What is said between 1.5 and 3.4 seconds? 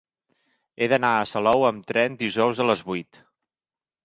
amb tren dijous a les vuit.